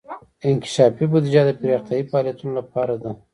[0.49, 3.11] انکشافي بودیجه د پراختیايي فعالیتونو لپاره ده.